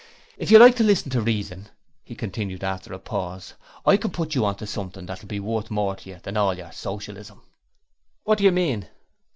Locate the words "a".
2.91-2.97